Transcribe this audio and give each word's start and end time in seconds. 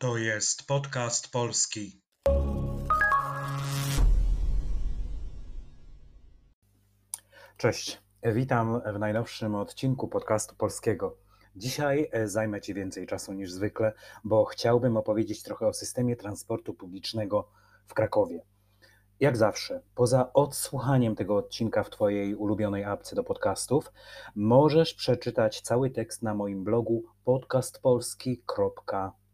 To 0.00 0.16
jest 0.16 0.66
podcast 0.66 1.32
polski. 1.32 2.02
Cześć, 7.56 8.02
witam 8.22 8.80
w 8.94 8.98
najnowszym 8.98 9.54
odcinku 9.54 10.08
podcastu 10.08 10.56
polskiego. 10.56 11.16
Dzisiaj 11.56 12.08
e, 12.12 12.28
zajmę 12.28 12.60
Ci 12.60 12.74
więcej 12.74 13.06
czasu 13.06 13.32
niż 13.32 13.52
zwykle, 13.52 13.92
bo 14.24 14.44
chciałbym 14.44 14.96
opowiedzieć 14.96 15.42
trochę 15.42 15.66
o 15.66 15.72
systemie 15.72 16.16
transportu 16.16 16.74
publicznego 16.74 17.48
w 17.86 17.94
Krakowie. 17.94 18.44
Jak 19.20 19.36
zawsze, 19.36 19.82
poza 19.94 20.32
odsłuchaniem 20.32 21.16
tego 21.16 21.36
odcinka 21.36 21.82
w 21.82 21.90
Twojej 21.90 22.34
ulubionej 22.34 22.84
apce 22.84 23.16
do 23.16 23.24
podcastów, 23.24 23.92
możesz 24.34 24.94
przeczytać 24.94 25.60
cały 25.60 25.90
tekst 25.90 26.22
na 26.22 26.34
moim 26.34 26.64
blogu 26.64 27.04
podcastpolski.pl. 27.24 29.27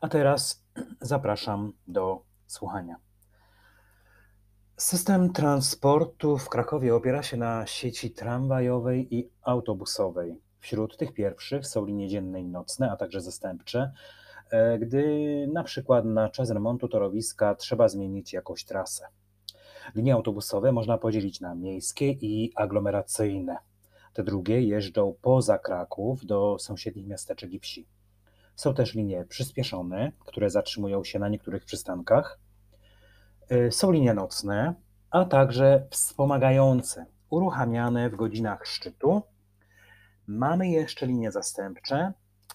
A 0.00 0.08
teraz 0.08 0.64
zapraszam 1.00 1.72
do 1.86 2.22
słuchania. 2.46 2.96
System 4.76 5.32
transportu 5.32 6.38
w 6.38 6.48
Krakowie 6.48 6.94
opiera 6.94 7.22
się 7.22 7.36
na 7.36 7.66
sieci 7.66 8.10
tramwajowej 8.10 9.14
i 9.14 9.30
autobusowej. 9.42 10.40
Wśród 10.58 10.96
tych 10.96 11.12
pierwszych 11.12 11.66
są 11.66 11.84
linie 11.84 12.08
dzienne 12.08 12.40
i 12.40 12.48
nocne, 12.48 12.90
a 12.90 12.96
także 12.96 13.20
zastępcze, 13.20 13.92
e, 14.50 14.78
gdy 14.78 15.04
na 15.52 15.64
przykład 15.64 16.04
na 16.04 16.28
czas 16.28 16.50
remontu 16.50 16.88
torowiska 16.88 17.54
trzeba 17.54 17.88
zmienić 17.88 18.32
jakąś 18.32 18.64
trasę. 18.64 19.06
Linie 19.94 20.14
autobusowe 20.14 20.72
można 20.72 20.98
podzielić 20.98 21.40
na 21.40 21.54
miejskie 21.54 22.10
i 22.10 22.52
aglomeracyjne. 22.56 23.56
Te 24.12 24.24
drugie 24.24 24.62
jeżdżą 24.62 25.14
poza 25.22 25.58
Kraków 25.58 26.26
do 26.26 26.56
sąsiednich 26.58 27.06
miasteczek 27.06 27.52
i 27.52 27.60
wsi. 27.60 27.88
Są 28.56 28.74
też 28.74 28.94
linie 28.94 29.24
przyspieszone, 29.24 30.12
które 30.18 30.50
zatrzymują 30.50 31.04
się 31.04 31.18
na 31.18 31.28
niektórych 31.28 31.64
przystankach. 31.64 32.38
Y, 33.52 33.72
są 33.72 33.90
linie 33.90 34.14
nocne, 34.14 34.74
a 35.10 35.24
także 35.24 35.86
wspomagające, 35.90 37.06
uruchamiane 37.30 38.10
w 38.10 38.16
godzinach 38.16 38.66
szczytu. 38.66 39.22
Mamy 40.26 40.68
jeszcze 40.68 41.06
linie 41.06 41.32
zastępcze, 41.32 42.12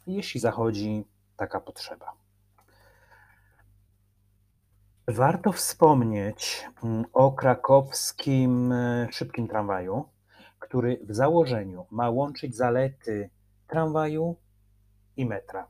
jeśli 0.07 0.39
zachodzi 0.39 1.05
taka 1.37 1.59
potrzeba. 1.59 2.13
Warto 5.07 5.51
wspomnieć 5.51 6.69
mm, 6.83 7.05
o 7.13 7.31
krakowskim 7.31 8.71
y, 8.71 9.07
szybkim 9.11 9.47
tramwaju, 9.47 10.05
który 10.67 10.99
w 11.03 11.15
założeniu 11.15 11.85
ma 11.91 12.09
łączyć 12.09 12.55
zalety 12.55 13.29
tramwaju 13.67 14.35
i 15.17 15.25
metra. 15.25 15.67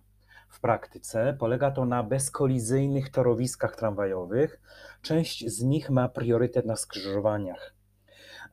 W 0.49 0.59
praktyce 0.59 1.37
polega 1.39 1.71
to 1.71 1.85
na 1.85 2.03
bezkolizyjnych 2.03 3.09
torowiskach 3.09 3.75
tramwajowych. 3.75 4.61
Część 5.01 5.47
z 5.47 5.63
nich 5.63 5.89
ma 5.89 6.09
priorytet 6.09 6.65
na 6.65 6.75
skrzyżowaniach. 6.75 7.73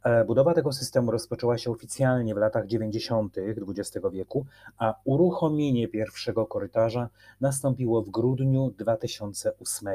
E, 0.04 0.24
budowa 0.24 0.54
tego 0.54 0.72
systemu 0.72 1.10
rozpoczęła 1.10 1.58
się 1.58 1.70
oficjalnie 1.70 2.34
w 2.34 2.38
latach 2.38 2.66
90. 2.66 3.36
XX 3.38 4.06
wieku, 4.12 4.46
a 4.78 4.94
uruchomienie 5.04 5.88
pierwszego 5.88 6.46
korytarza 6.46 7.08
nastąpiło 7.40 8.02
w 8.02 8.10
grudniu 8.10 8.70
2008. 8.78 9.88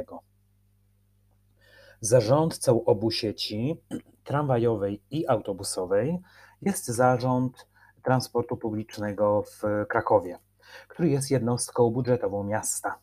Zarządcą 2.01 2.85
obu 2.85 3.11
sieci, 3.11 3.77
tramwajowej 4.29 5.01
i 5.11 5.27
autobusowej, 5.27 6.19
jest 6.61 6.85
Zarząd 6.85 7.67
Transportu 8.03 8.57
Publicznego 8.57 9.43
w 9.43 9.85
Krakowie 9.87 10.39
który 10.87 11.09
jest 11.09 11.31
jednostką 11.31 11.89
budżetową 11.89 12.43
miasta. 12.43 12.99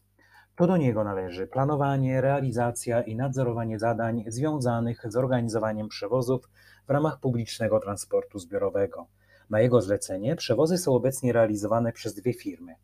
To 0.57 0.67
do 0.67 0.77
niego 0.77 1.05
należy 1.05 1.47
planowanie, 1.47 2.21
realizacja 2.21 3.03
i 3.03 3.17
nadzorowanie 3.17 3.79
zadań 3.79 4.25
związanych 4.27 5.03
z 5.09 5.17
organizowaniem 5.17 5.89
przewozów 5.89 6.49
w 6.87 6.91
ramach 6.91 7.21
publicznego 7.21 7.81
transportu 7.81 8.39
zbiorowego. 8.39 9.07
Na 9.51 9.61
jego 9.61 9.83
zlecenie 9.83 10.37
przewozy 10.37 10.79
są 10.79 10.95
obecnie 10.95 11.33
realizowane 11.33 11.93
przez 11.93 12.15
dwie 12.15 12.35
firmy. 12.35 12.75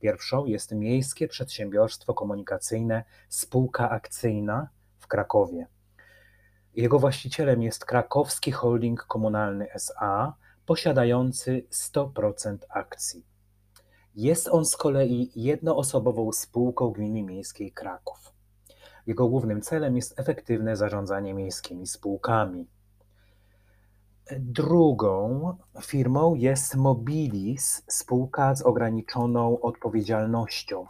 Pierwszą 0.00 0.44
jest 0.44 0.72
Miejskie 0.72 1.28
Przedsiębiorstwo 1.28 2.14
Komunikacyjne 2.14 3.04
Spółka 3.28 3.90
Akcyjna 3.90 4.68
w 4.98 5.06
Krakowie. 5.06 5.66
Jego 6.76 6.98
właścicielem 6.98 7.62
jest 7.62 7.84
Krakowski 7.84 8.52
Holding 8.52 9.02
Komunalny 9.02 9.72
SA, 9.72 10.34
posiadający 10.66 11.66
100% 11.70 12.58
akcji. 12.68 13.26
Jest 14.14 14.48
on 14.48 14.64
z 14.64 14.76
kolei 14.76 15.30
jednoosobową 15.34 16.32
spółką 16.32 16.90
Gminy 16.90 17.22
Miejskiej 17.22 17.72
Kraków. 17.72 18.32
Jego 19.06 19.28
głównym 19.28 19.62
celem 19.62 19.96
jest 19.96 20.20
efektywne 20.20 20.76
zarządzanie 20.76 21.34
miejskimi 21.34 21.86
spółkami. 21.86 22.66
Drugą 24.38 25.56
firmą 25.82 26.34
jest 26.34 26.74
Mobilis, 26.74 27.82
spółka 27.88 28.54
z 28.54 28.62
ograniczoną 28.62 29.60
odpowiedzialnością. 29.60 30.86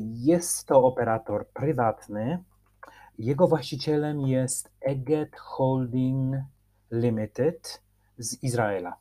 Jest 0.00 0.66
to 0.66 0.84
operator 0.84 1.48
prywatny. 1.48 2.44
Jego 3.18 3.48
właścicielem 3.48 4.20
jest 4.20 4.70
Eget 4.80 5.36
Holding 5.36 6.36
Limited 6.90 7.82
z 8.18 8.42
Izraela. 8.42 8.96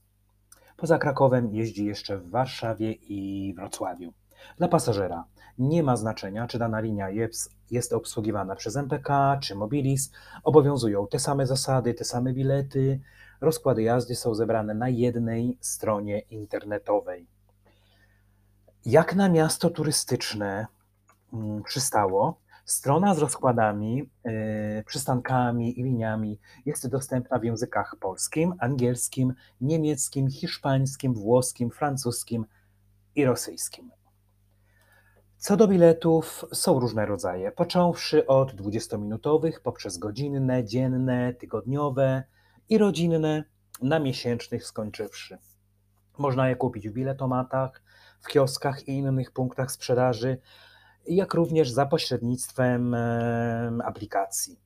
Poza 0.78 0.98
Krakowem 0.98 1.56
jeździ 1.56 1.86
jeszcze 1.86 2.18
w 2.18 2.30
Warszawie 2.30 2.92
i 2.92 3.54
Wrocławiu. 3.58 4.14
Dla 4.58 4.68
pasażera 4.68 5.26
nie 5.58 5.84
ma 5.84 5.96
znaczenia, 5.96 6.48
czy 6.48 6.60
dana 6.60 6.80
linia 6.80 7.10
jest, 7.72 7.94
obsługiwana 7.94 8.56
przez 8.56 8.76
MPK 8.76 9.38
czy 9.42 9.56
Mobilis. 9.56 10.12
Obowiązują 10.44 11.08
te 11.08 11.20
same 11.20 11.48
zasady, 11.48 11.94
te 11.94 12.04
same 12.04 12.34
bilety. 12.34 13.00
Rozkłady 13.42 13.84
jazdy 13.84 14.16
są 14.16 14.36
zebrane 14.36 14.74
na 14.74 14.90
jednej 14.90 15.58
stronie 15.62 16.20
internetowej. 16.20 17.28
Jak 18.86 19.16
na 19.16 19.30
miasto 19.30 19.70
turystyczne 19.70 20.68
mm, 21.34 21.64
przystało, 21.64 22.45
Strona 22.66 23.16
z 23.16 23.20
rozkładami, 23.20 24.10
yy, 24.26 24.84
przystankami 24.86 25.80
i 25.80 25.84
liniami 25.84 26.40
jest 26.66 26.88
dostępna 26.88 27.40
w 27.40 27.44
językach 27.44 27.96
polskim, 28.00 28.54
angielskim, 28.60 29.34
niemieckim, 29.62 30.30
hiszpańskim, 30.30 31.14
włoskim, 31.14 31.72
francuskim 31.72 32.46
i 33.16 33.26
rosyjskim. 33.26 33.92
Co 35.38 35.58
do 35.58 35.68
biletów, 35.68 36.46
są 36.54 36.80
różne 36.80 37.06
rodzaje, 37.06 37.52
począwszy 37.52 38.28
od 38.28 38.56
20-minutowych 38.56 39.60
poprzez 39.64 39.98
godzinne, 39.98 40.64
dzienne, 40.64 41.34
tygodniowe 41.34 42.24
i 42.70 42.78
rodzinne, 42.78 43.44
na 43.82 44.00
miesięcznych 44.00 44.66
skończywszy. 44.66 45.38
Można 46.18 46.50
je 46.50 46.56
kupić 46.56 46.90
w 46.90 46.94
biletomatach, 46.94 47.84
w 48.22 48.28
kioskach 48.28 48.88
i 48.88 48.92
innych 48.92 49.32
punktach 49.32 49.72
sprzedaży, 49.72 50.38
jak 51.08 51.34
również 51.34 51.72
za 51.72 51.86
pośrednictwem 51.86 52.96
aplikacji. 53.84 54.60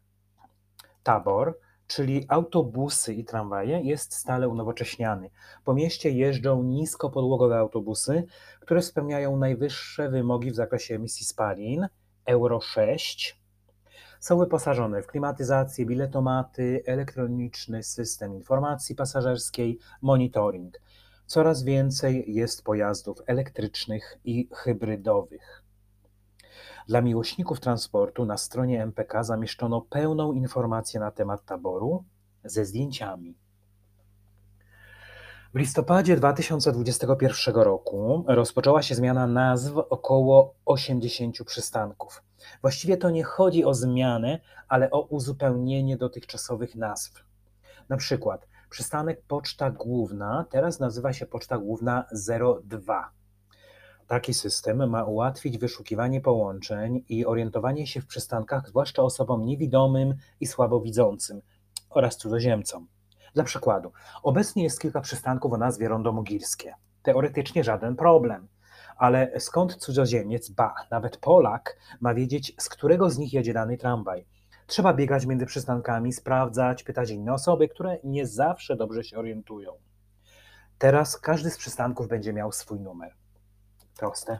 Tabor, 1.04 1.58
czyli 1.88 2.26
autobusy 2.28 3.14
i 3.14 3.26
tramwaje, 3.26 3.82
jest 3.82 4.14
stale 4.14 4.50
unowocześniany. 4.50 5.30
Po 5.64 5.74
mieście 5.74 6.12
jeżdżą 6.12 6.64
niskopodłogowe 6.64 7.58
autobusy, 7.58 8.24
które 8.60 8.82
spełniają 8.82 9.38
najwyższe 9.38 10.10
wymogi 10.10 10.52
w 10.52 10.56
zakresie 10.56 10.96
emisji 10.96 11.26
spalin 11.26 11.88
Euro 12.26 12.62
6. 12.62 13.40
Są 14.20 14.38
wyposażone 14.38 15.02
w 15.02 15.08
klimatyzację, 15.08 15.86
biletomaty, 15.86 16.84
elektroniczny 16.86 17.84
system 17.84 18.36
informacji 18.36 18.96
pasażerskiej, 18.96 19.80
monitoring. 20.02 20.82
Coraz 21.26 21.64
więcej 21.64 22.34
jest 22.34 22.64
pojazdów 22.64 23.18
elektrycznych 23.28 24.18
i 24.26 24.50
hybrydowych. 24.54 25.59
Dla 26.88 27.02
miłośników 27.02 27.60
transportu 27.60 28.26
na 28.26 28.38
stronie 28.38 28.84
MPK 28.84 29.24
zamieszczono 29.24 29.82
pełną 29.82 30.34
informację 30.34 31.00
na 31.00 31.12
temat 31.12 31.46
taboru 31.46 32.04
ze 32.44 32.66
zdjęciami. 32.66 33.38
W 35.54 35.58
listopadzie 35.58 36.16
2021 36.16 37.56
roku 37.56 38.26
rozpoczęła 38.28 38.82
się 38.82 38.96
zmiana 38.96 39.28
nazw 39.28 39.78
około 39.78 40.56
80 40.66 41.44
przystanków. 41.46 42.24
Właściwie 42.62 42.98
to 42.98 43.10
nie 43.10 43.24
chodzi 43.24 43.66
o 43.66 43.74
zmianę, 43.74 44.40
ale 44.68 44.92
o 44.92 45.02
uzupełnienie 45.02 45.98
dotychczasowych 45.98 46.76
nazw. 46.76 47.24
Na 47.90 47.98
przykład 47.98 48.48
przystanek 48.70 49.22
Poczta 49.28 49.72
Główna 49.72 50.46
teraz 50.50 50.80
nazywa 50.80 51.14
się 51.14 51.26
Poczta 51.26 51.58
Główna 51.58 52.06
02. 52.64 53.19
Taki 54.10 54.34
system 54.34 54.90
ma 54.90 55.04
ułatwić 55.04 55.58
wyszukiwanie 55.58 56.22
połączeń 56.22 57.04
i 57.10 57.26
orientowanie 57.26 57.88
się 57.88 58.02
w 58.02 58.06
przystankach, 58.08 58.68
zwłaszcza 58.68 59.04
osobom 59.04 59.46
niewidomym 59.46 60.16
i 60.40 60.48
słabowidzącym 60.48 61.42
oraz 61.90 62.18
cudzoziemcom. 62.18 62.88
Dla 63.34 63.44
przykładu, 63.44 63.92
obecnie 64.24 64.64
jest 64.64 64.82
kilka 64.82 65.02
przystanków 65.02 65.54
o 65.54 65.58
nazwie 65.58 65.88
Rondo 65.88 66.12
Mogirskie. 66.12 66.74
Teoretycznie 67.04 67.64
żaden 67.64 67.96
problem, 67.96 68.48
Ale 68.98 69.40
skąd 69.40 69.76
cudzoziemiec, 69.76 70.50
ba, 70.50 70.76
nawet 70.92 71.18
Polak, 71.18 71.78
ma 72.02 72.14
wiedzieć, 72.14 72.56
z 72.60 72.70
którego 72.70 73.10
z 73.10 73.18
nich 73.18 73.34
jedzie 73.34 73.54
dany 73.54 73.78
tramwaj? 73.78 74.26
Trzeba 74.68 74.94
biegać 74.94 75.26
między 75.26 75.46
przystankami, 75.46 76.14
sprawdzać, 76.14 76.84
pytać 76.84 77.10
inne 77.10 77.34
osoby, 77.34 77.68
które 77.68 77.98
nie 78.04 78.28
zawsze 78.28 78.76
dobrze 78.76 79.04
się 79.04 79.18
orientują. 79.18 79.72
Teraz 80.78 81.20
każdy 81.20 81.50
z 81.50 81.58
przystanków 81.58 82.08
będzie 82.08 82.34
miał 82.34 82.52
swój 82.52 82.80
numer. 82.80 83.20
Proste. 84.00 84.40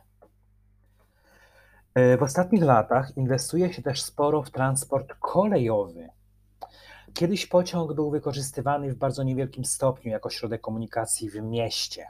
E, 1.94 2.18
w 2.18 2.24
ostatnich 2.24 2.64
latach 2.64 3.18
inwestuje 3.18 3.74
się 3.74 3.82
też 3.82 4.02
sporo 4.02 4.44
w 4.44 4.50
transport 4.50 5.14
kolejowy. 5.20 6.10
Kiedyś 7.14 7.46
pociąg 7.46 7.94
był 7.94 8.12
wykorzystywany 8.12 8.94
w 8.94 8.96
bardzo 8.96 9.24
niewielkim 9.24 9.66
stopniu 9.66 10.12
jako 10.12 10.30
środek 10.30 10.62
komunikacji 10.62 11.30
w 11.30 11.36
mieście. 11.36 12.08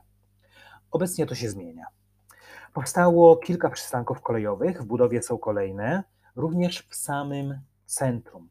Obecnie 0.92 1.26
to 1.26 1.36
się 1.36 1.50
zmienia. 1.50 1.86
Powstało 2.74 3.38
kilka 3.38 3.70
przystanków 3.70 4.22
kolejowych, 4.22 4.82
w 4.82 4.86
budowie 4.86 5.22
są 5.24 5.38
kolejne, 5.38 6.04
również 6.36 6.88
w 6.90 6.96
samym 6.96 7.62
centrum. 7.86 8.50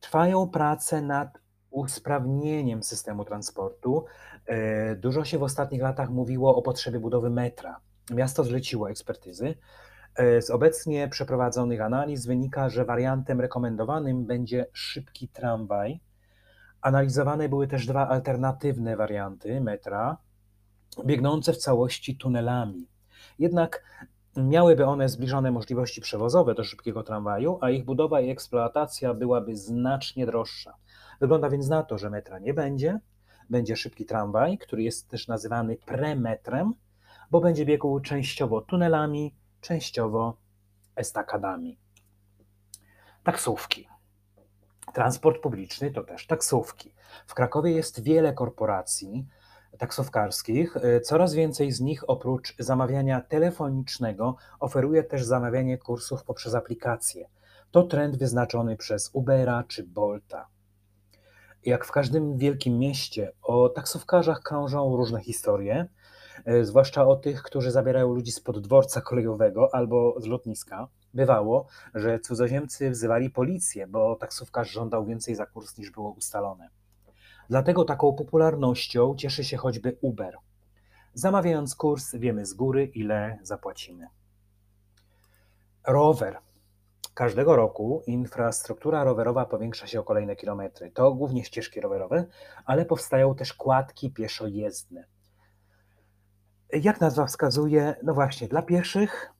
Trwają 0.00 0.48
prace 0.48 1.02
nad 1.02 1.38
usprawnieniem 1.70 2.82
systemu 2.82 3.24
transportu. 3.24 4.04
E, 4.46 4.96
dużo 4.96 5.24
się 5.24 5.38
w 5.38 5.42
ostatnich 5.42 5.82
latach 5.82 6.10
mówiło 6.10 6.56
o 6.56 6.62
potrzebie 6.62 7.00
budowy 7.00 7.30
metra. 7.30 7.80
Miasto 8.10 8.44
zleciło 8.44 8.90
ekspertyzy. 8.90 9.54
E, 10.14 10.42
z 10.42 10.50
obecnie 10.50 11.08
przeprowadzonych 11.08 11.80
analiz 11.80 12.26
wynika, 12.26 12.68
że 12.68 12.84
wariantem 12.84 13.40
rekomendowanym 13.40 14.26
będzie 14.26 14.66
szybki 14.72 15.28
tramwaj. 15.28 16.00
Analizowane 16.80 17.48
były 17.48 17.68
też 17.68 17.86
dwa 17.86 18.08
alternatywne 18.08 18.96
warianty 18.96 19.60
metra, 19.60 20.16
biegnące 21.04 21.52
w 21.52 21.56
całości 21.56 22.16
tunelami. 22.16 22.88
Jednak 23.38 23.82
miałyby 24.36 24.86
one 24.86 25.08
zbliżone 25.08 25.50
możliwości 25.50 26.00
przewozowe 26.00 26.54
do 26.54 26.64
szybkiego 26.64 27.02
tramwaju, 27.02 27.58
a 27.60 27.70
ich 27.70 27.84
budowa 27.84 28.20
i 28.20 28.30
eksploatacja 28.30 29.14
byłaby 29.14 29.56
znacznie 29.56 30.26
droższa. 30.26 30.74
Wygląda 31.20 31.50
więc 31.50 31.68
na 31.68 31.82
to, 31.82 31.98
że 31.98 32.10
metra 32.10 32.38
nie 32.38 32.54
będzie, 32.54 33.00
będzie 33.50 33.76
szybki 33.76 34.06
tramwaj, 34.06 34.58
który 34.58 34.82
jest 34.82 35.08
też 35.08 35.28
nazywany 35.28 35.76
premetrem, 35.76 36.74
bo 37.30 37.40
będzie 37.40 37.66
biegł 37.66 38.00
częściowo 38.00 38.60
tunelami, 38.60 39.34
częściowo 39.60 40.36
estakadami. 40.96 41.78
Taksówki. 43.24 43.88
Transport 44.94 45.42
publiczny 45.42 45.90
to 45.90 46.04
też 46.04 46.26
taksówki. 46.26 46.94
W 47.26 47.34
Krakowie 47.34 47.72
jest 47.72 48.02
wiele 48.02 48.32
korporacji 48.32 49.26
taksówkarskich. 49.78 50.76
Coraz 51.02 51.34
więcej 51.34 51.72
z 51.72 51.80
nich 51.80 52.10
oprócz 52.10 52.54
zamawiania 52.58 53.20
telefonicznego 53.20 54.36
oferuje 54.60 55.02
też 55.04 55.24
zamawianie 55.24 55.78
kursów 55.78 56.24
poprzez 56.24 56.54
aplikacje. 56.54 57.28
To 57.70 57.82
trend 57.82 58.16
wyznaczony 58.16 58.76
przez 58.76 59.10
Ubera 59.12 59.64
czy 59.68 59.82
Bolta. 59.82 60.46
Jak 61.64 61.84
w 61.84 61.92
każdym 61.92 62.38
wielkim 62.38 62.78
mieście, 62.78 63.32
o 63.42 63.68
taksówkarzach 63.68 64.40
krążą 64.40 64.96
różne 64.96 65.20
historie. 65.20 65.88
E, 66.44 66.64
zwłaszcza 66.64 67.06
o 67.06 67.16
tych, 67.16 67.42
którzy 67.42 67.70
zabierają 67.70 68.14
ludzi 68.14 68.32
spod 68.32 68.60
dworca 68.60 69.00
kolejowego 69.00 69.74
albo 69.74 70.20
z 70.20 70.26
lotniska. 70.26 70.88
Bywało, 71.14 71.66
że 71.94 72.20
cudzoziemcy 72.20 72.90
wzywali 72.90 73.30
policję, 73.30 73.86
bo 73.86 74.16
taksówkarz 74.16 74.70
żądał 74.70 75.04
więcej 75.04 75.34
za 75.34 75.46
kurs 75.46 75.78
niż 75.78 75.90
było 75.90 76.10
ustalone. 76.10 76.68
Dlatego 77.48 77.84
taką 77.84 78.12
popularnością 78.12 79.14
cieszy 79.16 79.44
się 79.44 79.56
choćby 79.56 79.96
Uber. 80.00 80.36
Zamawiając 81.14 81.74
kurs, 81.74 82.14
wiemy 82.14 82.46
z 82.46 82.54
góry, 82.54 82.84
ile 82.84 83.38
zapłacimy. 83.42 84.06
Rower. 85.86 86.38
Każdego 87.18 87.56
roku 87.56 88.02
infrastruktura 88.06 89.04
rowerowa 89.04 89.46
powiększa 89.46 89.86
się 89.86 90.00
o 90.00 90.04
kolejne 90.04 90.36
kilometry. 90.36 90.90
To 90.90 91.14
głównie 91.14 91.44
ścieżki 91.44 91.80
rowerowe, 91.80 92.26
ale 92.64 92.84
powstają 92.84 93.34
też 93.34 93.52
kładki 93.52 94.10
pieszo-jezdne. 94.10 95.04
Jak 96.72 97.00
nazwa 97.00 97.26
wskazuje, 97.26 97.94
no 98.02 98.14
właśnie, 98.14 98.48
dla 98.48 98.62
pieszych 98.62 99.32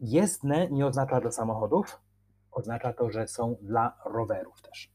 jezdne 0.00 0.70
nie 0.70 0.86
oznacza 0.86 1.20
dla 1.20 1.30
samochodów, 1.30 2.00
oznacza 2.52 2.92
to, 2.92 3.10
że 3.10 3.28
są 3.28 3.56
dla 3.62 3.98
rowerów 4.04 4.62
też. 4.62 4.92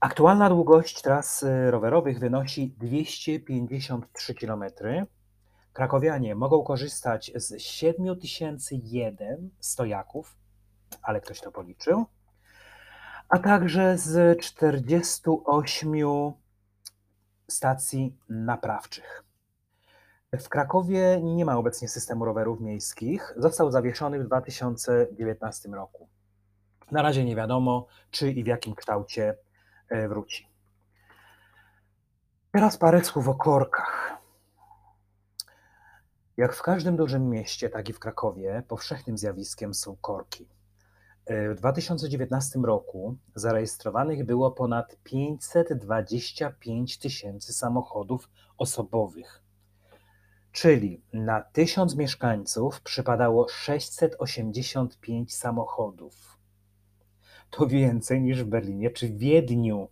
Aktualna 0.00 0.48
długość 0.48 1.02
tras 1.02 1.44
rowerowych 1.70 2.18
wynosi 2.18 2.74
253 2.78 4.34
km. 4.34 4.64
Krakowianie 5.72 6.34
mogą 6.34 6.62
korzystać 6.62 7.32
z 7.34 7.62
7001 7.62 9.50
stojaków, 9.60 10.39
ale 11.02 11.20
ktoś 11.20 11.40
to 11.40 11.52
policzył, 11.52 12.06
a 13.28 13.38
także 13.38 13.98
z 13.98 14.40
48 14.40 15.92
stacji 17.48 18.16
naprawczych. 18.28 19.24
W 20.32 20.48
Krakowie 20.48 21.20
nie 21.22 21.44
ma 21.44 21.56
obecnie 21.56 21.88
systemu 21.88 22.24
rowerów 22.24 22.60
miejskich. 22.60 23.34
Został 23.36 23.70
zawieszony 23.70 24.18
w 24.18 24.26
2019 24.26 25.68
roku. 25.68 26.08
Na 26.90 27.02
razie 27.02 27.24
nie 27.24 27.36
wiadomo, 27.36 27.86
czy 28.10 28.30
i 28.30 28.44
w 28.44 28.46
jakim 28.46 28.74
kształcie 28.74 29.36
e, 29.88 30.08
wróci. 30.08 30.48
Teraz 32.52 32.76
parę 32.76 33.04
słów 33.04 33.28
o 33.28 33.34
korkach. 33.34 34.16
Jak 36.36 36.54
w 36.54 36.62
każdym 36.62 36.96
dużym 36.96 37.28
mieście, 37.28 37.70
tak 37.70 37.88
i 37.88 37.92
w 37.92 37.98
Krakowie, 37.98 38.62
powszechnym 38.68 39.18
zjawiskiem 39.18 39.74
są 39.74 39.96
korki. 39.96 40.48
W 41.30 41.54
2019 41.54 42.58
roku 42.58 43.16
zarejestrowanych 43.34 44.24
było 44.24 44.50
ponad 44.50 44.96
525 45.04 46.98
tysięcy 46.98 47.52
samochodów 47.52 48.30
osobowych 48.58 49.42
czyli 50.52 51.02
na 51.12 51.40
1000 51.40 51.96
mieszkańców 51.96 52.80
przypadało 52.80 53.48
685 53.48 55.34
samochodów. 55.34 56.38
To 57.50 57.66
więcej 57.66 58.22
niż 58.22 58.44
w 58.44 58.46
Berlinie 58.46 58.90
czy 58.90 59.08
Wiedniu. 59.08 59.88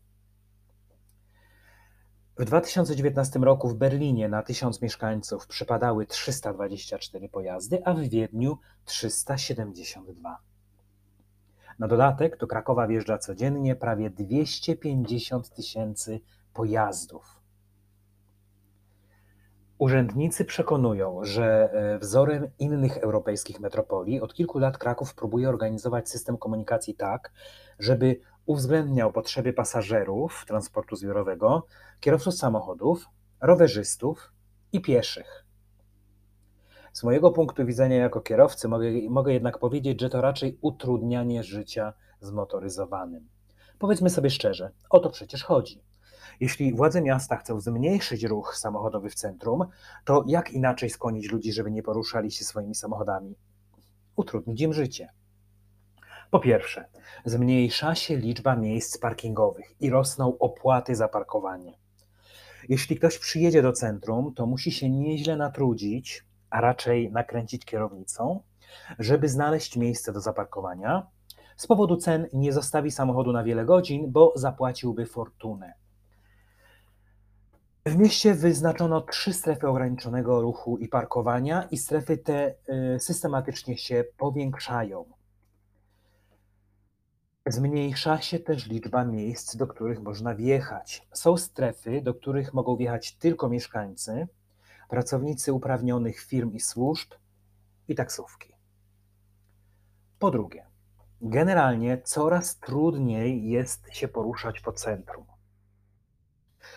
W 2.38 2.44
2019 2.44 3.38
roku 3.38 3.68
w 3.68 3.74
Berlinie 3.74 4.28
na 4.28 4.42
1000 4.42 4.82
mieszkańców 4.82 5.46
przypadały 5.46 6.06
324 6.06 7.28
pojazdy, 7.28 7.84
a 7.84 7.94
w 7.94 8.00
Wiedniu 8.00 8.58
372. 8.84 10.47
Na 11.78 11.88
dodatek 11.88 12.38
do 12.38 12.46
Krakowa 12.46 12.86
wjeżdża 12.86 13.18
codziennie 13.18 13.76
prawie 13.76 14.10
250 14.10 15.50
tysięcy 15.50 16.20
pojazdów. 16.54 17.38
Urzędnicy 19.78 20.44
przekonują, 20.44 21.24
że 21.24 21.70
e, 21.72 21.98
wzorem 21.98 22.50
innych 22.58 22.96
europejskich 22.96 23.60
metropolii 23.60 24.20
od 24.20 24.34
kilku 24.34 24.58
lat 24.58 24.78
Kraków 24.78 25.14
próbuje 25.14 25.48
organizować 25.48 26.08
system 26.08 26.38
komunikacji 26.38 26.94
tak, 26.94 27.32
żeby 27.78 28.20
uwzględniał 28.46 29.12
potrzeby 29.12 29.52
pasażerów 29.52 30.44
transportu 30.46 30.96
zbiorowego, 30.96 31.66
kierowców 32.00 32.34
samochodów, 32.34 33.04
rowerzystów 33.40 34.32
i 34.72 34.80
pieszych. 34.80 35.47
Z 36.98 37.02
mojego 37.02 37.30
punktu 37.30 37.66
widzenia 37.66 37.96
jako 37.96 38.20
kierowcy 38.20 38.68
mogę, 38.68 38.86
mogę 39.10 39.32
jednak 39.32 39.58
powiedzieć, 39.58 40.00
że 40.00 40.10
to 40.10 40.20
raczej 40.20 40.58
utrudnianie 40.60 41.44
życia 41.44 41.92
zmotoryzowanym. 42.20 43.28
Powiedzmy 43.78 44.10
sobie 44.10 44.30
szczerze, 44.30 44.70
o 44.90 45.00
to 45.00 45.10
przecież 45.10 45.44
chodzi. 45.44 45.82
Jeśli 46.40 46.74
władze 46.74 47.02
miasta 47.02 47.36
chcą 47.36 47.60
zmniejszyć 47.60 48.24
ruch 48.24 48.56
samochodowy 48.56 49.10
w 49.10 49.14
centrum, 49.14 49.64
to 50.04 50.24
jak 50.26 50.50
inaczej 50.50 50.90
skłonić 50.90 51.30
ludzi, 51.30 51.52
żeby 51.52 51.70
nie 51.70 51.82
poruszali 51.82 52.30
się 52.30 52.44
swoimi 52.44 52.74
samochodami? 52.74 53.34
Utrudnić 54.16 54.60
im 54.60 54.72
życie. 54.72 55.08
Po 56.30 56.40
pierwsze, 56.40 56.84
zmniejsza 57.24 57.94
się 57.94 58.16
liczba 58.16 58.56
miejsc 58.56 58.98
parkingowych 58.98 59.74
i 59.80 59.90
rosną 59.90 60.38
opłaty 60.38 60.94
za 60.94 61.08
parkowanie. 61.08 61.78
Jeśli 62.68 62.96
ktoś 62.96 63.18
przyjedzie 63.18 63.62
do 63.62 63.72
centrum, 63.72 64.34
to 64.34 64.46
musi 64.46 64.72
się 64.72 64.90
nieźle 64.90 65.36
natrudzić, 65.36 66.27
a 66.50 66.60
raczej 66.60 67.12
nakręcić 67.12 67.64
kierownicą, 67.64 68.42
żeby 68.98 69.28
znaleźć 69.28 69.76
miejsce 69.76 70.12
do 70.12 70.20
zaparkowania. 70.20 71.06
Z 71.56 71.66
powodu 71.66 71.96
cen 71.96 72.26
nie 72.32 72.52
zostawi 72.52 72.90
samochodu 72.90 73.32
na 73.32 73.44
wiele 73.44 73.64
godzin, 73.64 74.12
bo 74.12 74.32
zapłaciłby 74.36 75.06
fortunę. 75.06 75.74
W 77.86 77.96
mieście 77.96 78.34
wyznaczono 78.34 79.00
trzy 79.00 79.32
strefy 79.32 79.68
ograniczonego 79.68 80.40
ruchu 80.40 80.78
i 80.78 80.88
parkowania, 80.88 81.62
i 81.70 81.76
strefy 81.76 82.18
te 82.18 82.54
y, 82.94 83.00
systematycznie 83.00 83.78
się 83.78 84.04
powiększają. 84.16 85.04
Zmniejsza 87.46 88.20
się 88.20 88.38
też 88.38 88.66
liczba 88.66 89.04
miejsc, 89.04 89.56
do 89.56 89.66
których 89.66 90.02
można 90.02 90.34
wjechać. 90.34 91.08
Są 91.12 91.36
strefy, 91.36 92.02
do 92.02 92.14
których 92.14 92.54
mogą 92.54 92.76
wjechać 92.76 93.16
tylko 93.16 93.48
mieszkańcy, 93.48 94.28
pracownicy 94.88 95.52
uprawnionych 95.52 96.20
firm 96.20 96.52
i 96.52 96.60
służb 96.60 97.12
i 97.88 97.94
taksówki. 97.94 98.54
Po 100.18 100.30
drugie, 100.30 100.66
generalnie 101.20 102.02
coraz 102.02 102.58
trudniej 102.58 103.48
jest 103.48 103.94
się 103.94 104.08
poruszać 104.08 104.60
po 104.60 104.72
centrum. 104.72 105.26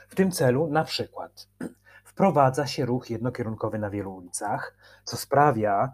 W 0.08 0.16
tym 0.16 0.32
celu 0.32 0.68
na 0.68 0.84
przykład 0.84 1.48
wprowadza 2.12 2.68
się 2.68 2.86
ruch 2.86 3.10
jednokierunkowy 3.10 3.80
na 3.80 3.90
wielu 3.90 4.16
ulicach, 4.16 4.78
co 5.04 5.18
sprawia, 5.18 5.94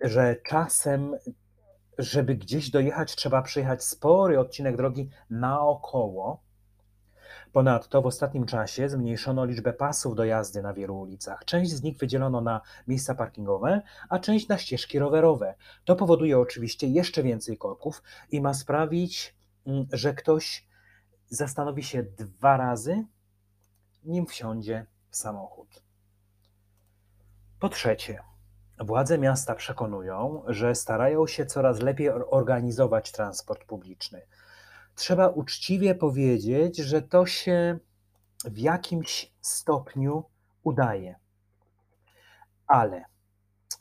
że 0.00 0.36
czasem, 0.36 1.16
żeby 1.98 2.34
gdzieś 2.34 2.70
dojechać, 2.70 3.16
trzeba 3.16 3.42
przejechać 3.42 3.84
spory 3.84 4.40
odcinek 4.40 4.76
drogi 4.76 5.10
naokoło. 5.30 6.42
Ponadto 7.52 8.02
w 8.02 8.06
ostatnim 8.06 8.46
czasie 8.46 8.88
zmniejszono 8.88 9.44
liczbę 9.44 9.72
pasów 9.72 10.14
do 10.14 10.24
jazdy 10.24 10.62
na 10.62 10.74
wielu 10.74 10.98
ulicach. 10.98 11.44
Część 11.44 11.70
z 11.70 11.82
nich 11.82 11.98
wydzielono 11.98 12.40
na 12.40 12.60
miejsca 12.88 13.14
parkingowe, 13.14 13.82
a 14.08 14.18
część 14.18 14.48
na 14.48 14.58
ścieżki 14.58 14.98
rowerowe. 14.98 15.54
To 15.84 15.96
powoduje 15.96 16.38
oczywiście 16.38 16.86
jeszcze 16.86 17.22
więcej 17.22 17.58
korków 17.58 18.02
i 18.30 18.40
ma 18.40 18.54
sprawić, 18.54 19.36
mm, 19.66 19.86
że 19.92 20.14
ktoś 20.14 20.66
zastanowi 21.28 21.82
się 21.82 22.02
dwa 22.02 22.56
razy, 22.56 23.04
nim 24.04 24.26
wsiądzie 24.26 24.86
w 25.10 25.16
samochód. 25.16 25.82
Po 27.60 27.68
trzecie, 27.68 28.22
władze 28.78 29.18
miasta 29.18 29.54
przekonują, 29.54 30.42
że 30.46 30.74
starają 30.74 31.26
się 31.26 31.46
coraz 31.46 31.80
lepiej 31.80 32.10
organizować 32.10 33.12
transport 33.12 33.64
publiczny. 33.64 34.22
Trzeba 35.00 35.28
uczciwie 35.28 35.94
powiedzieć, 35.94 36.76
że 36.76 37.02
to 37.02 37.26
się 37.26 37.78
w 38.44 38.58
jakimś 38.58 39.32
stopniu 39.40 40.24
udaje. 40.62 41.18
Ale, 42.66 43.04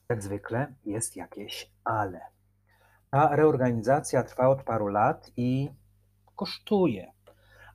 jak 0.09 0.23
zwykle, 0.23 0.73
jest 0.85 1.15
jakieś 1.15 1.71
ale. 1.83 2.21
Ta 3.09 3.35
reorganizacja 3.35 4.23
trwa 4.23 4.49
od 4.49 4.63
paru 4.63 4.87
lat 4.87 5.31
i 5.37 5.69
kosztuje, 6.35 7.11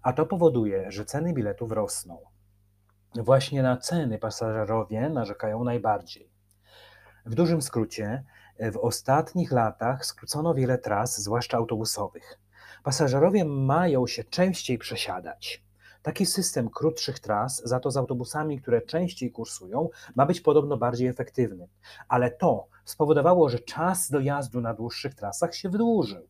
a 0.02 0.12
to 0.12 0.26
powoduje, 0.26 0.92
że 0.92 1.04
ceny 1.04 1.32
biletów 1.32 1.72
rosną. 1.72 2.18
Właśnie 3.14 3.62
na 3.62 3.76
ceny 3.76 4.18
pasażerowie 4.18 5.08
narzekają 5.08 5.64
najbardziej. 5.64 6.30
W 7.26 7.34
dużym 7.34 7.62
skrócie, 7.62 8.24
w 8.72 8.76
ostatnich 8.76 9.52
latach 9.52 10.06
skrócono 10.06 10.54
wiele 10.54 10.78
tras, 10.78 11.20
zwłaszcza 11.20 11.56
autobusowych. 11.56 12.43
Pasażerowie 12.84 13.44
mają 13.44 14.06
się 14.06 14.24
częściej 14.24 14.78
przesiadać. 14.78 15.64
Taki 16.02 16.26
system 16.26 16.70
krótszych 16.70 17.18
tras, 17.18 17.62
za 17.64 17.80
to 17.80 17.90
z 17.90 17.96
autobusami, 17.96 18.60
które 18.60 18.82
częściej 18.82 19.30
kursują, 19.30 19.88
ma 20.16 20.26
być 20.26 20.40
podobno 20.40 20.76
bardziej 20.76 21.08
efektywny. 21.08 21.68
Ale 22.08 22.30
to 22.30 22.66
spowodowało, 22.84 23.48
że 23.48 23.58
czas 23.58 24.10
dojazdu 24.10 24.60
na 24.60 24.74
dłuższych 24.74 25.14
trasach 25.14 25.54
się 25.54 25.68
wydłużył. 25.68 26.28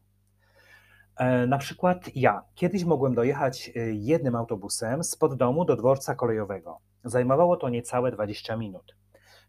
E, 1.16 1.46
na 1.46 1.58
przykład 1.58 2.16
ja 2.16 2.42
kiedyś 2.54 2.84
mogłem 2.84 3.14
dojechać 3.14 3.70
e, 3.76 3.80
jednym 3.94 4.36
autobusem 4.36 5.04
spod 5.04 5.34
domu 5.34 5.64
do 5.64 5.76
dworca 5.76 6.14
kolejowego. 6.14 6.78
Zajmowało 7.04 7.56
to 7.56 7.68
niecałe 7.68 8.12
20 8.12 8.56
minut. 8.56 8.96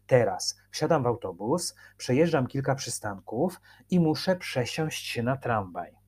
Teraz 0.06 0.56
wsiadam 0.70 1.02
w 1.02 1.06
autobus, 1.06 1.74
przejeżdżam 1.96 2.46
kilka 2.46 2.74
przystanków 2.74 3.60
i 3.90 4.00
muszę 4.00 4.36
przesiąść 4.36 5.06
się 5.06 5.22
na 5.22 5.36
tramwaj. 5.36 6.05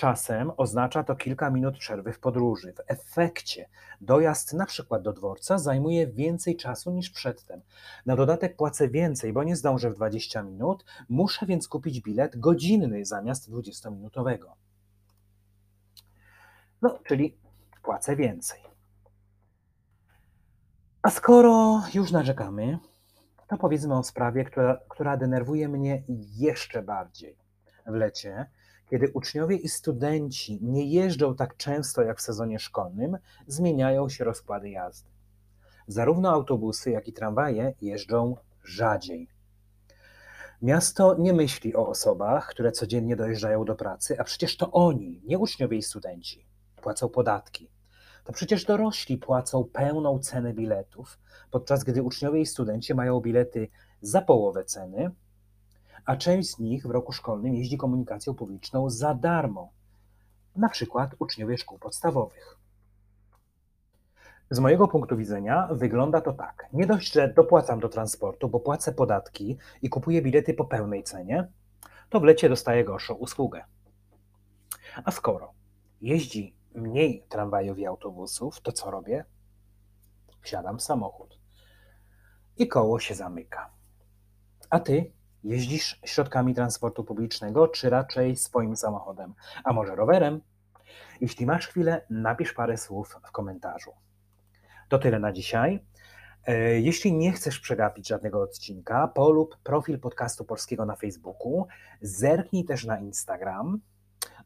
Czasem 0.00 0.52
oznacza 0.56 1.04
to 1.04 1.16
kilka 1.16 1.50
minut 1.50 1.78
przerwy 1.78 2.12
w 2.12 2.20
podróży. 2.20 2.72
W 2.72 2.80
efekcie 2.86 3.68
dojazd 4.00 4.52
na 4.52 4.66
przykład 4.66 5.02
do 5.02 5.12
dworca 5.12 5.58
zajmuje 5.58 6.06
więcej 6.06 6.56
czasu 6.56 6.90
niż 6.90 7.10
przedtem. 7.10 7.60
Na 8.06 8.16
dodatek 8.16 8.56
płacę 8.56 8.88
więcej, 8.88 9.32
bo 9.32 9.44
nie 9.44 9.56
zdążę 9.56 9.90
w 9.90 9.94
20 9.94 10.42
minut, 10.42 10.84
muszę 11.08 11.46
więc 11.46 11.68
kupić 11.68 12.00
bilet 12.00 12.36
godzinny 12.36 13.04
zamiast 13.04 13.50
20-minutowego. 13.50 14.46
No, 16.82 16.98
czyli 17.04 17.38
płacę 17.82 18.16
więcej. 18.16 18.60
A 21.02 21.10
skoro 21.10 21.82
już 21.94 22.12
narzekamy, 22.12 22.78
to 23.48 23.56
powiedzmy 23.56 23.94
o 23.98 24.02
sprawie, 24.02 24.44
która, 24.44 24.80
która 24.88 25.16
denerwuje 25.16 25.68
mnie 25.68 26.02
jeszcze 26.36 26.82
bardziej 26.82 27.36
w 27.86 27.94
lecie, 27.94 28.46
kiedy 28.90 29.10
uczniowie 29.12 29.56
i 29.56 29.68
studenci 29.68 30.58
nie 30.62 30.84
jeżdżą 30.84 31.34
tak 31.34 31.56
często 31.56 32.02
jak 32.02 32.18
w 32.18 32.22
sezonie 32.22 32.58
szkolnym, 32.58 33.18
zmieniają 33.46 34.08
się 34.08 34.24
rozkłady 34.24 34.70
jazdy. 34.70 35.10
Zarówno 35.86 36.30
autobusy, 36.30 36.90
jak 36.90 37.08
i 37.08 37.12
tramwaje 37.12 37.74
jeżdżą 37.80 38.36
rzadziej. 38.64 39.28
Miasto 40.62 41.16
nie 41.18 41.32
myśli 41.32 41.76
o 41.76 41.88
osobach, 41.88 42.48
które 42.48 42.72
codziennie 42.72 43.16
dojeżdżają 43.16 43.64
do 43.64 43.74
pracy, 43.74 44.16
a 44.18 44.24
przecież 44.24 44.56
to 44.56 44.72
oni, 44.72 45.22
nie 45.24 45.38
uczniowie 45.38 45.76
i 45.76 45.82
studenci, 45.82 46.46
płacą 46.82 47.08
podatki. 47.08 47.70
To 48.24 48.32
przecież 48.32 48.64
dorośli 48.64 49.18
płacą 49.18 49.64
pełną 49.72 50.18
cenę 50.18 50.54
biletów, 50.54 51.18
podczas 51.50 51.84
gdy 51.84 52.02
uczniowie 52.02 52.40
i 52.40 52.46
studenci 52.46 52.94
mają 52.94 53.20
bilety 53.20 53.68
za 54.00 54.22
połowę 54.22 54.64
ceny, 54.64 55.10
a 56.04 56.16
część 56.16 56.50
z 56.50 56.58
nich 56.58 56.86
w 56.86 56.90
roku 56.90 57.12
szkolnym 57.12 57.54
jeździ 57.54 57.76
komunikacją 57.76 58.34
publiczną 58.34 58.90
za 58.90 59.14
darmo, 59.14 59.72
na 60.56 60.68
przykład 60.68 61.14
uczniowie 61.18 61.58
szkół 61.58 61.78
podstawowych. 61.78 62.58
Z 64.50 64.58
mojego 64.58 64.88
punktu 64.88 65.16
widzenia 65.16 65.68
wygląda 65.72 66.20
to 66.20 66.32
tak. 66.32 66.66
Nie 66.72 66.86
dość, 66.86 67.12
że 67.12 67.28
dopłacam 67.28 67.80
do 67.80 67.88
transportu, 67.88 68.48
bo 68.48 68.60
płacę 68.60 68.92
podatki 68.92 69.58
i 69.82 69.88
kupuję 69.88 70.22
bilety 70.22 70.54
po 70.54 70.64
pełnej 70.64 71.02
cenie, 71.02 71.48
to 72.08 72.20
w 72.20 72.24
lecie 72.24 72.48
dostaję 72.48 72.84
gorszą 72.84 73.14
usługę. 73.14 73.64
A 75.04 75.10
skoro 75.10 75.52
jeździ 76.00 76.54
mniej 76.74 77.24
tramwajów 77.28 77.78
i 77.78 77.86
autobusów, 77.86 78.60
to 78.60 78.72
co 78.72 78.90
robię? 78.90 79.24
Wsiadam 80.40 80.78
w 80.78 80.82
samochód 80.82 81.38
i 82.56 82.68
koło 82.68 83.00
się 83.00 83.14
zamyka. 83.14 83.70
A 84.70 84.80
ty 84.80 85.12
Jeździsz 85.44 86.00
środkami 86.04 86.54
transportu 86.54 87.04
publicznego, 87.04 87.68
czy 87.68 87.90
raczej 87.90 88.36
swoim 88.36 88.76
samochodem, 88.76 89.34
a 89.64 89.72
może 89.72 89.96
rowerem? 89.96 90.40
Jeśli 91.20 91.46
masz 91.46 91.68
chwilę, 91.68 92.06
napisz 92.10 92.52
parę 92.52 92.76
słów 92.76 93.16
w 93.28 93.30
komentarzu. 93.32 93.92
To 94.88 94.98
tyle 94.98 95.18
na 95.18 95.32
dzisiaj. 95.32 95.80
E, 96.46 96.80
jeśli 96.80 97.12
nie 97.12 97.32
chcesz 97.32 97.60
przegapić 97.60 98.08
żadnego 98.08 98.42
odcinka, 98.42 99.08
polub 99.08 99.56
profil 99.62 100.00
podcastu 100.00 100.44
polskiego 100.44 100.86
na 100.86 100.96
Facebooku, 100.96 101.66
zerknij 102.00 102.64
też 102.64 102.84
na 102.84 102.98
Instagram. 102.98 103.80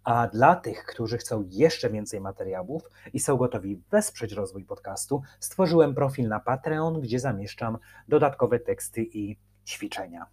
A 0.04 0.28
dla 0.28 0.56
tych, 0.56 0.84
którzy 0.84 1.18
chcą 1.18 1.44
jeszcze 1.48 1.90
więcej 1.90 2.20
materiałów 2.20 2.90
i 3.12 3.20
są 3.20 3.36
gotowi 3.36 3.82
wesprzeć 3.90 4.32
rozwój 4.32 4.64
podcastu, 4.64 5.22
stworzyłem 5.40 5.94
profil 5.94 6.28
na 6.28 6.40
Patreon, 6.40 7.00
gdzie 7.00 7.20
zamieszczam 7.20 7.78
dodatkowe 8.08 8.60
teksty 8.60 9.02
i 9.02 9.36
ćwiczenia. 9.66 10.26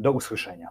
Do 0.00 0.12
usłyszenia. 0.12 0.68